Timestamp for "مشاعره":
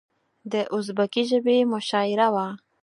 1.73-2.27